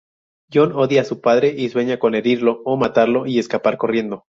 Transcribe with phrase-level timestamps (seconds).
[0.51, 4.25] John odia a su padre y sueña con herirlo o matarlo y escapar corriendo.